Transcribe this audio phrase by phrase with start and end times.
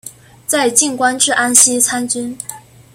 [0.47, 2.35] 在晋官至安西参军。